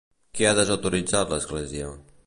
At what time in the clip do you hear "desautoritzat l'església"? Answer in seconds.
0.59-1.93